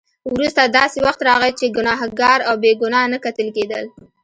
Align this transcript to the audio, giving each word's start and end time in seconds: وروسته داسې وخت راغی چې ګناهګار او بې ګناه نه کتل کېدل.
وروسته 0.33 0.61
داسې 0.77 0.97
وخت 1.05 1.19
راغی 1.29 1.51
چې 1.59 1.73
ګناهګار 1.77 2.39
او 2.47 2.53
بې 2.61 2.71
ګناه 2.81 3.05
نه 3.13 3.17
کتل 3.25 3.47
کېدل. 3.55 3.85